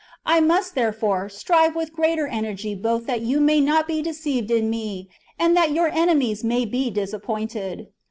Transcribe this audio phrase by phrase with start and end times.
[0.25, 4.49] I must, therefore, strive with the greater energy both that you may not be deceived
[4.49, 7.89] in me, and that your enemies may be disappointed.